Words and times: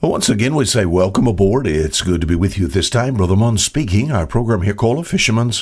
Well, 0.00 0.12
once 0.12 0.30
again, 0.30 0.54
we 0.54 0.64
say 0.64 0.86
welcome 0.86 1.26
aboard. 1.26 1.66
It's 1.66 2.00
good 2.00 2.22
to 2.22 2.26
be 2.26 2.34
with 2.34 2.56
you 2.56 2.66
this 2.66 2.88
time. 2.88 3.16
Brother 3.16 3.36
Mon 3.36 3.58
speaking. 3.58 4.10
Our 4.10 4.26
program 4.26 4.62
here 4.62 4.72
called 4.72 4.98
A 4.98 5.04
Fisherman's 5.04 5.58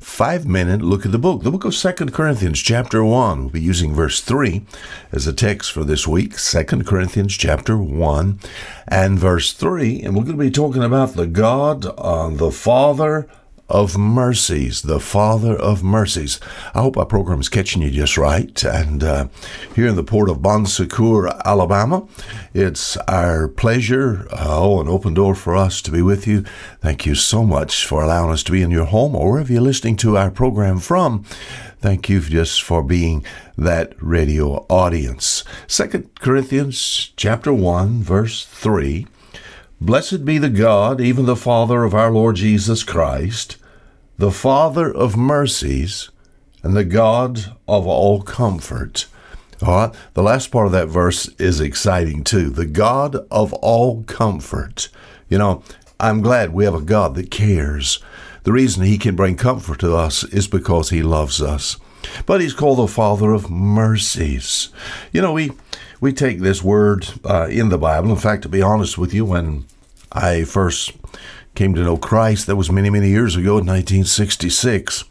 Five 0.00 0.46
Minute 0.46 0.80
Look 0.80 1.04
at 1.04 1.12
the 1.12 1.18
Book. 1.18 1.42
The 1.42 1.50
book 1.50 1.66
of 1.66 1.74
Second 1.74 2.14
Corinthians, 2.14 2.58
chapter 2.60 3.04
1. 3.04 3.40
We'll 3.42 3.48
be 3.50 3.60
using 3.60 3.92
verse 3.92 4.22
3 4.22 4.62
as 5.12 5.26
a 5.26 5.32
text 5.34 5.72
for 5.72 5.84
this 5.84 6.08
week. 6.08 6.38
Second 6.38 6.86
Corinthians, 6.86 7.36
chapter 7.36 7.76
1 7.76 8.40
and 8.88 9.18
verse 9.18 9.52
3. 9.52 10.00
And 10.00 10.16
we're 10.16 10.24
going 10.24 10.38
to 10.38 10.42
be 10.42 10.50
talking 10.50 10.82
about 10.82 11.12
the 11.12 11.26
God, 11.26 11.84
uh, 11.84 12.30
the 12.30 12.50
Father 12.50 13.28
of 13.72 13.96
mercies, 13.96 14.82
the 14.82 15.00
Father 15.00 15.56
of 15.56 15.82
mercies. 15.82 16.38
I 16.74 16.82
hope 16.82 16.98
our 16.98 17.06
program 17.06 17.40
is 17.40 17.48
catching 17.48 17.80
you 17.80 17.90
just 17.90 18.18
right. 18.18 18.62
And 18.62 19.02
uh, 19.02 19.28
here 19.74 19.86
in 19.86 19.96
the 19.96 20.04
port 20.04 20.28
of 20.28 20.42
Bon 20.42 20.66
Secour, 20.66 21.32
Alabama, 21.46 22.06
it's 22.52 22.98
our 23.08 23.48
pleasure, 23.48 24.28
uh, 24.30 24.60
oh, 24.60 24.80
an 24.82 24.88
open 24.88 25.14
door 25.14 25.34
for 25.34 25.56
us 25.56 25.80
to 25.82 25.90
be 25.90 26.02
with 26.02 26.26
you. 26.26 26.44
Thank 26.82 27.06
you 27.06 27.14
so 27.14 27.44
much 27.44 27.86
for 27.86 28.04
allowing 28.04 28.30
us 28.30 28.42
to 28.44 28.52
be 28.52 28.60
in 28.60 28.70
your 28.70 28.84
home 28.84 29.16
or 29.16 29.32
wherever 29.32 29.50
you're 29.50 29.62
listening 29.62 29.96
to 29.96 30.18
our 30.18 30.30
program 30.30 30.78
from. 30.78 31.24
Thank 31.80 32.10
you 32.10 32.20
just 32.20 32.62
for 32.62 32.82
being 32.82 33.24
that 33.56 33.94
radio 33.98 34.66
audience. 34.68 35.44
Second 35.66 36.14
Corinthians 36.20 37.12
chapter 37.16 37.54
1, 37.54 38.02
verse 38.02 38.44
3. 38.44 39.06
Blessed 39.80 40.26
be 40.26 40.36
the 40.36 40.50
God, 40.50 41.00
even 41.00 41.24
the 41.24 41.34
Father 41.34 41.84
of 41.84 41.94
our 41.94 42.10
Lord 42.10 42.36
Jesus 42.36 42.84
Christ 42.84 43.56
the 44.22 44.30
Father 44.30 44.88
of 44.88 45.16
mercies 45.16 46.08
and 46.62 46.76
the 46.76 46.84
God 46.84 47.56
of 47.66 47.88
all 47.88 48.22
comfort. 48.22 49.06
All 49.60 49.74
right, 49.74 49.94
the 50.14 50.22
last 50.22 50.52
part 50.52 50.66
of 50.66 50.70
that 50.70 50.86
verse 50.86 51.26
is 51.40 51.60
exciting 51.60 52.22
too. 52.22 52.48
The 52.48 52.64
God 52.64 53.16
of 53.32 53.52
all 53.54 54.04
comfort. 54.04 54.90
You 55.28 55.38
know, 55.38 55.64
I'm 55.98 56.20
glad 56.20 56.52
we 56.52 56.62
have 56.62 56.74
a 56.76 56.80
God 56.80 57.16
that 57.16 57.32
cares. 57.32 57.98
The 58.44 58.52
reason 58.52 58.84
he 58.84 58.96
can 58.96 59.16
bring 59.16 59.36
comfort 59.36 59.80
to 59.80 59.96
us 59.96 60.22
is 60.22 60.46
because 60.46 60.90
he 60.90 61.02
loves 61.02 61.42
us. 61.42 61.76
But 62.24 62.40
he's 62.40 62.54
called 62.54 62.78
the 62.78 62.86
Father 62.86 63.32
of 63.32 63.50
mercies. 63.50 64.68
You 65.10 65.20
know, 65.20 65.32
we 65.32 65.50
we 66.00 66.12
take 66.12 66.38
this 66.38 66.62
word 66.62 67.08
uh, 67.24 67.48
in 67.50 67.70
the 67.70 67.78
Bible. 67.78 68.10
In 68.10 68.16
fact, 68.16 68.42
to 68.42 68.48
be 68.48 68.62
honest 68.62 68.96
with 68.96 69.12
you, 69.12 69.24
when 69.24 69.64
I 70.12 70.44
first 70.44 70.92
came 71.54 71.74
to 71.74 71.82
know 71.84 71.96
Christ. 71.96 72.46
That 72.46 72.56
was 72.56 72.70
many, 72.70 72.90
many 72.90 73.08
years 73.08 73.36
ago 73.36 73.58
in 73.58 73.66
1966. 73.66 75.04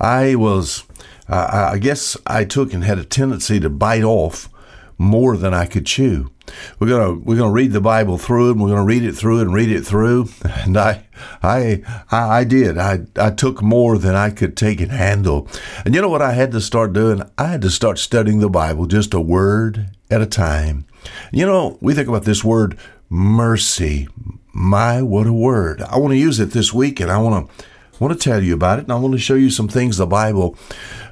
I 0.00 0.34
was, 0.34 0.84
uh, 1.28 1.70
I 1.72 1.78
guess 1.78 2.16
I 2.26 2.44
took 2.44 2.72
and 2.72 2.84
had 2.84 2.98
a 2.98 3.04
tendency 3.04 3.60
to 3.60 3.70
bite 3.70 4.04
off 4.04 4.48
more 4.98 5.36
than 5.36 5.54
I 5.54 5.66
could 5.66 5.86
chew. 5.86 6.30
We're 6.78 6.88
gonna 6.88 7.14
we're 7.14 7.36
gonna 7.36 7.52
read 7.52 7.72
the 7.72 7.80
Bible 7.80 8.18
through. 8.18 8.52
And 8.52 8.60
we're 8.60 8.68
gonna 8.68 8.84
read 8.84 9.02
it 9.02 9.14
through 9.14 9.40
and 9.40 9.52
read 9.52 9.70
it 9.70 9.86
through. 9.86 10.28
And 10.60 10.76
I 10.76 11.04
I 11.42 11.82
I, 12.10 12.40
I 12.40 12.44
did. 12.44 12.76
I 12.76 13.00
I 13.16 13.30
took 13.30 13.62
more 13.62 13.98
than 13.98 14.14
I 14.14 14.30
could 14.30 14.56
take 14.56 14.80
and 14.80 14.92
handle. 14.92 15.48
And 15.84 15.94
you 15.94 16.02
know 16.02 16.08
what 16.08 16.22
I 16.22 16.32
had 16.32 16.52
to 16.52 16.60
start 16.60 16.92
doing? 16.92 17.22
I 17.38 17.46
had 17.46 17.62
to 17.62 17.70
start 17.70 17.98
studying 17.98 18.40
the 18.40 18.50
Bible 18.50 18.86
just 18.86 19.14
a 19.14 19.20
word 19.20 19.90
at 20.10 20.20
a 20.20 20.26
time. 20.26 20.86
You 21.32 21.46
know, 21.46 21.78
we 21.80 21.94
think 21.94 22.08
about 22.08 22.24
this 22.24 22.44
word 22.44 22.78
mercy. 23.08 24.08
My, 24.52 25.02
what 25.02 25.26
a 25.26 25.32
word. 25.32 25.82
I 25.82 25.98
want 25.98 26.12
to 26.12 26.18
use 26.18 26.40
it 26.40 26.50
this 26.50 26.72
week 26.72 27.00
and 27.00 27.10
I 27.10 27.18
want 27.18 27.48
to 27.48 27.64
want 28.00 28.18
to 28.18 28.30
tell 28.30 28.42
you 28.42 28.54
about 28.54 28.78
it 28.78 28.84
and 28.84 28.92
I 28.92 28.96
want 28.96 29.12
to 29.12 29.18
show 29.18 29.34
you 29.34 29.50
some 29.50 29.68
things 29.68 29.98
the 29.98 30.06
Bible 30.06 30.56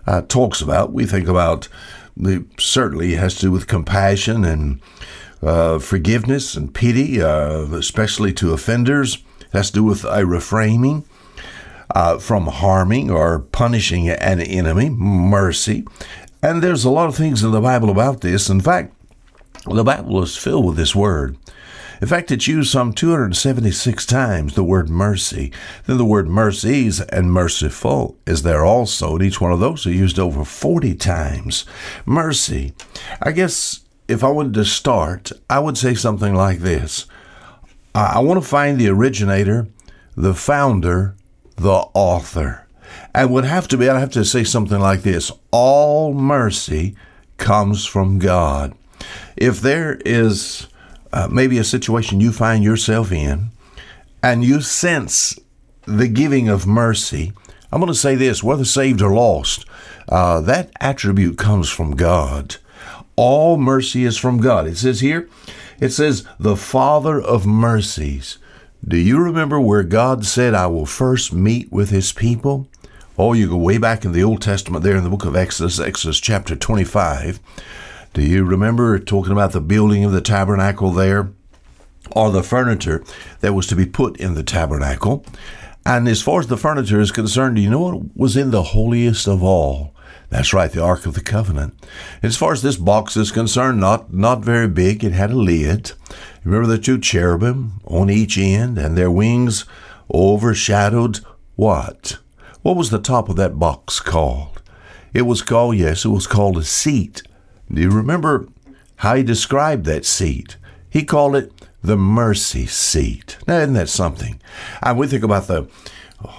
uh, 0.06 0.22
talks 0.22 0.62
about. 0.62 0.92
We 0.92 1.04
think 1.04 1.28
about 1.28 1.68
the 2.16 2.44
certainly 2.58 3.14
has 3.14 3.34
to 3.36 3.40
do 3.42 3.50
with 3.52 3.66
compassion 3.66 4.44
and 4.44 4.80
uh, 5.42 5.78
forgiveness 5.78 6.56
and 6.56 6.74
pity, 6.74 7.22
uh, 7.22 7.66
especially 7.74 8.32
to 8.34 8.52
offenders. 8.52 9.18
It 9.40 9.52
has 9.52 9.68
to 9.68 9.74
do 9.74 9.84
with 9.84 10.04
a 10.04 10.22
reframing 10.22 11.04
uh, 11.94 12.18
from 12.18 12.46
harming 12.46 13.10
or 13.10 13.38
punishing 13.38 14.08
an 14.08 14.40
enemy, 14.40 14.90
mercy. 14.90 15.86
And 16.42 16.62
there's 16.62 16.84
a 16.84 16.90
lot 16.90 17.08
of 17.08 17.16
things 17.16 17.42
in 17.42 17.50
the 17.50 17.60
Bible 17.60 17.90
about 17.90 18.20
this. 18.20 18.48
In 18.48 18.60
fact, 18.60 18.94
the 19.66 19.84
Bible 19.84 20.22
is 20.22 20.36
filled 20.36 20.66
with 20.66 20.76
this 20.76 20.94
word. 20.94 21.36
In 22.00 22.08
fact, 22.08 22.30
it's 22.30 22.46
used 22.46 22.70
some 22.70 22.92
276 22.92 24.06
times, 24.06 24.54
the 24.54 24.62
word 24.62 24.88
mercy. 24.88 25.52
Then 25.86 25.98
the 25.98 26.04
word 26.04 26.28
mercies 26.28 27.00
and 27.00 27.32
merciful 27.32 28.16
is 28.26 28.42
there 28.42 28.64
also, 28.64 29.16
and 29.16 29.24
each 29.24 29.40
one 29.40 29.52
of 29.52 29.60
those 29.60 29.86
are 29.86 29.92
used 29.92 30.18
over 30.18 30.44
40 30.44 30.94
times. 30.94 31.64
Mercy. 32.06 32.72
I 33.22 33.32
guess 33.32 33.80
if 34.06 34.22
I 34.22 34.28
wanted 34.28 34.54
to 34.54 34.64
start, 34.64 35.32
I 35.50 35.58
would 35.58 35.76
say 35.76 35.94
something 35.94 36.34
like 36.34 36.60
this 36.60 37.06
I 37.94 38.20
want 38.20 38.40
to 38.40 38.48
find 38.48 38.78
the 38.78 38.88
originator, 38.88 39.66
the 40.16 40.34
founder, 40.34 41.16
the 41.56 41.84
author. 41.94 42.66
And 43.14 43.32
would 43.32 43.44
have 43.44 43.66
to 43.68 43.76
be, 43.76 43.88
I'd 43.88 43.98
have 43.98 44.10
to 44.12 44.24
say 44.24 44.44
something 44.44 44.78
like 44.78 45.02
this 45.02 45.32
All 45.50 46.14
mercy 46.14 46.94
comes 47.38 47.84
from 47.84 48.18
God. 48.18 48.74
If 49.36 49.60
there 49.60 50.00
is 50.04 50.68
uh, 51.12 51.28
maybe 51.30 51.58
a 51.58 51.64
situation 51.64 52.20
you 52.20 52.32
find 52.32 52.62
yourself 52.62 53.12
in, 53.12 53.50
and 54.22 54.44
you 54.44 54.60
sense 54.60 55.38
the 55.86 56.08
giving 56.08 56.48
of 56.48 56.66
mercy, 56.66 57.32
I'm 57.72 57.80
going 57.80 57.92
to 57.92 57.98
say 57.98 58.14
this 58.14 58.42
whether 58.42 58.64
saved 58.64 59.02
or 59.02 59.12
lost, 59.12 59.64
uh, 60.08 60.40
that 60.42 60.70
attribute 60.80 61.38
comes 61.38 61.68
from 61.68 61.96
God. 61.96 62.56
All 63.16 63.56
mercy 63.56 64.04
is 64.04 64.16
from 64.16 64.38
God. 64.38 64.66
It 64.66 64.76
says 64.76 65.00
here, 65.00 65.28
it 65.80 65.90
says, 65.90 66.26
the 66.38 66.56
Father 66.56 67.20
of 67.20 67.46
mercies. 67.46 68.38
Do 68.86 68.96
you 68.96 69.18
remember 69.18 69.60
where 69.60 69.82
God 69.82 70.24
said, 70.24 70.54
I 70.54 70.66
will 70.68 70.86
first 70.86 71.32
meet 71.32 71.72
with 71.72 71.90
his 71.90 72.12
people? 72.12 72.68
Oh, 73.16 73.32
you 73.32 73.48
go 73.48 73.56
way 73.56 73.78
back 73.78 74.04
in 74.04 74.12
the 74.12 74.22
Old 74.22 74.40
Testament 74.40 74.84
there 74.84 74.96
in 74.96 75.02
the 75.02 75.10
book 75.10 75.24
of 75.24 75.34
Exodus, 75.34 75.80
Exodus 75.80 76.20
chapter 76.20 76.54
25. 76.54 77.40
Do 78.18 78.24
you 78.24 78.42
remember 78.42 78.98
talking 78.98 79.30
about 79.30 79.52
the 79.52 79.60
building 79.60 80.04
of 80.04 80.10
the 80.10 80.20
tabernacle 80.20 80.90
there? 80.90 81.30
Or 82.10 82.32
the 82.32 82.42
furniture 82.42 83.04
that 83.40 83.52
was 83.52 83.68
to 83.68 83.76
be 83.76 83.86
put 83.86 84.16
in 84.16 84.34
the 84.34 84.42
tabernacle? 84.42 85.24
And 85.86 86.08
as 86.08 86.20
far 86.20 86.40
as 86.40 86.48
the 86.48 86.56
furniture 86.56 86.98
is 86.98 87.12
concerned, 87.12 87.54
do 87.54 87.62
you 87.62 87.70
know 87.70 87.78
what 87.78 88.16
was 88.16 88.36
in 88.36 88.50
the 88.50 88.64
holiest 88.64 89.28
of 89.28 89.44
all? 89.44 89.94
That's 90.30 90.52
right, 90.52 90.68
the 90.68 90.82
Ark 90.82 91.06
of 91.06 91.14
the 91.14 91.20
Covenant. 91.20 91.74
As 92.20 92.36
far 92.36 92.52
as 92.52 92.60
this 92.60 92.76
box 92.76 93.16
is 93.16 93.30
concerned, 93.30 93.78
not, 93.78 94.12
not 94.12 94.44
very 94.44 94.66
big. 94.66 95.04
It 95.04 95.12
had 95.12 95.30
a 95.30 95.36
lid. 95.36 95.92
Remember 96.42 96.66
the 96.66 96.76
two 96.76 96.98
cherubim 96.98 97.80
on 97.84 98.10
each 98.10 98.36
end, 98.36 98.78
and 98.78 98.98
their 98.98 99.12
wings 99.12 99.64
overshadowed 100.12 101.20
what? 101.54 102.18
What 102.62 102.76
was 102.76 102.90
the 102.90 102.98
top 102.98 103.28
of 103.28 103.36
that 103.36 103.60
box 103.60 104.00
called? 104.00 104.60
It 105.14 105.22
was 105.22 105.40
called, 105.40 105.76
yes, 105.76 106.04
it 106.04 106.08
was 106.08 106.26
called 106.26 106.58
a 106.58 106.64
seat. 106.64 107.22
Do 107.72 107.80
you 107.80 107.90
remember 107.90 108.48
how 108.96 109.16
he 109.16 109.22
described 109.22 109.84
that 109.84 110.04
seat? 110.04 110.56
He 110.88 111.04
called 111.04 111.36
it 111.36 111.52
the 111.82 111.96
mercy 111.96 112.66
seat. 112.66 113.38
Now, 113.46 113.58
isn't 113.58 113.74
that 113.74 113.88
something? 113.88 114.40
And 114.82 114.98
we 114.98 115.06
think 115.06 115.22
about 115.22 115.46
the 115.46 115.68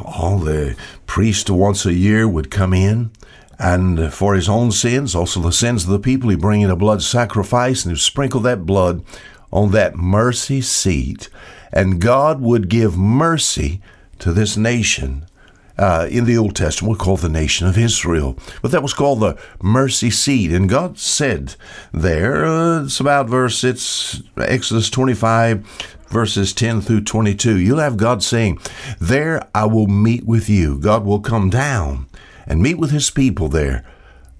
all 0.03 0.39
the 0.39 0.75
priest 1.05 1.49
once 1.49 1.85
a 1.85 1.93
year 1.93 2.27
would 2.27 2.51
come 2.51 2.73
in, 2.73 3.11
and 3.57 3.99
uh, 3.99 4.09
for 4.09 4.35
his 4.35 4.49
own 4.49 4.71
sins, 4.71 5.15
also 5.15 5.39
the 5.39 5.51
sins 5.51 5.85
of 5.85 5.89
the 5.89 5.99
people, 5.99 6.29
he 6.29 6.35
bring 6.35 6.61
in 6.61 6.69
a 6.69 6.75
blood 6.75 7.01
sacrifice 7.01 7.85
and 7.85 7.95
he 7.95 7.99
sprinkle 7.99 8.41
that 8.41 8.65
blood 8.65 9.03
on 9.51 9.71
that 9.71 9.95
mercy 9.95 10.61
seat, 10.61 11.29
and 11.71 12.01
God 12.01 12.41
would 12.41 12.69
give 12.69 12.97
mercy 12.97 13.81
to 14.19 14.33
this 14.33 14.57
nation 14.57 15.25
uh, 15.79 16.07
in 16.11 16.25
the 16.25 16.37
Old 16.37 16.57
Testament 16.57 16.99
called 16.99 17.21
the 17.21 17.29
nation 17.29 17.65
of 17.65 17.77
Israel. 17.77 18.37
But 18.61 18.71
that 18.71 18.83
was 18.83 18.93
called 18.93 19.21
the 19.21 19.39
mercy 19.63 20.11
seat. 20.11 20.51
And 20.51 20.67
God 20.67 20.97
said 20.99 21.55
there, 21.93 22.45
uh, 22.45 22.83
it's 22.83 22.99
about 22.99 23.29
verse, 23.29 23.63
it's 23.63 24.21
Exodus 24.37 24.89
25, 24.89 25.65
verses 26.09 26.51
10 26.51 26.81
through 26.81 27.01
22. 27.01 27.57
You'll 27.57 27.79
have 27.79 27.95
God 27.95 28.21
saying, 28.21 28.59
There 28.99 29.47
I 29.55 29.65
will 29.65 29.87
meet 29.87 30.25
with 30.25 30.49
you. 30.49 30.77
God 30.77 31.05
will 31.05 31.21
come 31.21 31.49
down 31.49 32.07
and 32.45 32.61
meet 32.61 32.77
with 32.77 32.91
his 32.91 33.09
people 33.09 33.47
there 33.47 33.85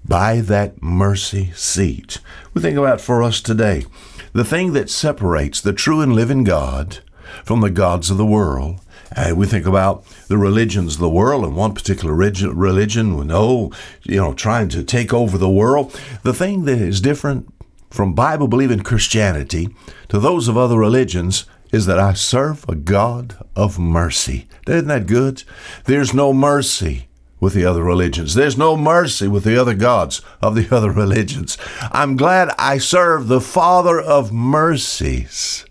by 0.04 0.42
that 0.42 0.82
mercy 0.82 1.52
seat. 1.54 2.18
We 2.52 2.60
think 2.60 2.76
about 2.76 3.00
for 3.00 3.22
us 3.22 3.40
today 3.40 3.86
the 4.34 4.44
thing 4.44 4.74
that 4.74 4.90
separates 4.90 5.60
the 5.60 5.72
true 5.72 6.02
and 6.02 6.12
living 6.12 6.44
God 6.44 6.98
from 7.44 7.62
the 7.62 7.70
gods 7.70 8.10
of 8.10 8.18
the 8.18 8.26
world 8.26 8.80
uh, 9.16 9.32
we 9.34 9.46
think 9.46 9.66
about 9.66 10.04
the 10.28 10.38
religions 10.38 10.94
of 10.94 11.00
the 11.00 11.10
world, 11.10 11.44
and 11.44 11.56
one 11.56 11.74
particular 11.74 12.14
religion, 12.14 12.56
religion, 12.56 13.26
no, 13.26 13.72
you 14.02 14.16
know, 14.16 14.34
trying 14.34 14.68
to 14.70 14.84
take 14.84 15.12
over 15.12 15.36
the 15.36 15.50
world. 15.50 15.98
The 16.22 16.34
thing 16.34 16.64
that 16.64 16.78
is 16.78 17.00
different 17.00 17.52
from 17.90 18.14
Bible 18.14 18.46
believing 18.46 18.80
Christianity 18.80 19.68
to 20.08 20.18
those 20.18 20.48
of 20.48 20.56
other 20.56 20.78
religions 20.78 21.44
is 21.72 21.86
that 21.86 21.98
I 21.98 22.14
serve 22.14 22.64
a 22.68 22.74
God 22.74 23.36
of 23.54 23.78
mercy. 23.78 24.48
Isn't 24.66 24.88
that 24.88 25.06
good? 25.06 25.44
There's 25.84 26.14
no 26.14 26.32
mercy 26.32 27.08
with 27.40 27.54
the 27.54 27.64
other 27.64 27.82
religions. 27.82 28.34
There's 28.34 28.58
no 28.58 28.76
mercy 28.76 29.26
with 29.26 29.44
the 29.44 29.56
other 29.56 29.74
gods 29.74 30.20
of 30.42 30.54
the 30.54 30.68
other 30.76 30.90
religions. 30.90 31.56
I'm 31.90 32.16
glad 32.16 32.50
I 32.58 32.78
serve 32.78 33.28
the 33.28 33.40
Father 33.40 34.00
of 34.00 34.32
mercies. 34.32 35.64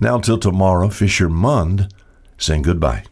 Now, 0.00 0.18
till 0.18 0.38
tomorrow, 0.38 0.88
Fisher 0.88 1.28
Mund 1.28 1.92
saying 2.40 2.62
goodbye. 2.62 3.04